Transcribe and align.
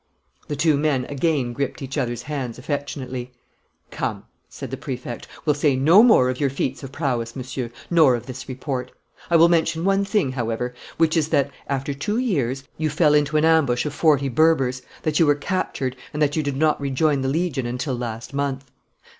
The 0.47 0.55
two 0.55 0.77
men 0.77 1.05
again 1.09 1.53
gripped 1.53 1.79
each 1.79 1.95
other's 1.95 2.23
hands 2.23 2.57
affectionately. 2.57 3.33
"Come," 3.91 4.23
said 4.49 4.71
the 4.71 4.75
Prefect, 4.75 5.27
"we'll 5.45 5.53
say 5.53 5.75
no 5.75 6.01
more 6.01 6.27
of 6.31 6.39
your 6.39 6.49
feats 6.49 6.81
of 6.81 6.91
prowess, 6.91 7.35
Monsieur, 7.35 7.69
nor 7.91 8.15
of 8.15 8.25
this 8.25 8.49
report. 8.49 8.91
I 9.29 9.35
will 9.35 9.47
mention 9.47 9.85
one 9.85 10.03
thing, 10.03 10.31
however, 10.31 10.73
which 10.97 11.15
is 11.15 11.29
that, 11.29 11.51
after 11.67 11.93
two 11.93 12.17
years, 12.17 12.63
you 12.79 12.89
fell 12.89 13.13
into 13.13 13.37
an 13.37 13.45
ambush 13.45 13.85
of 13.85 13.93
forty 13.93 14.27
Berbers, 14.27 14.81
that 15.03 15.19
you 15.19 15.27
were 15.27 15.35
captured, 15.35 15.95
and 16.13 16.19
that 16.19 16.35
you 16.35 16.41
did 16.41 16.57
not 16.57 16.81
rejoin 16.81 17.21
the 17.21 17.27
Legion 17.29 17.67
until 17.67 17.93
last 17.95 18.33
month." 18.33 18.71